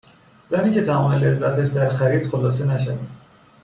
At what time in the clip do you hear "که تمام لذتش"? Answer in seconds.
0.71-1.67